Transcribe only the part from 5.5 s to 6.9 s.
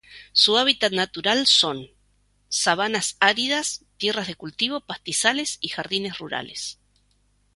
y jardines rurales.